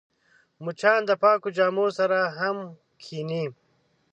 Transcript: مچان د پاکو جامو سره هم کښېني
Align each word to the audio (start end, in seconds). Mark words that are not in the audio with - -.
مچان 0.63 0.99
د 1.09 1.11
پاکو 1.21 1.49
جامو 1.57 1.85
سره 1.97 2.19
هم 2.37 2.57
کښېني 3.01 3.45